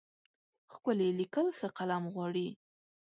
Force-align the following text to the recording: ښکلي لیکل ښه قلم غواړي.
ښکلي 0.73 1.09
لیکل 1.19 1.47
ښه 1.57 1.67
قلم 1.77 2.03
غواړي. 2.13 2.47